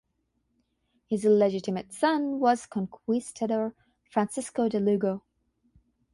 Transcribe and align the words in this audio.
His 1.05 1.25
illegitimate 1.25 1.93
son 1.93 2.39
was 2.39 2.65
"conquistador" 2.65 3.75
Francisco 4.09 4.67
de 4.67 4.79
Lugo. 4.79 5.21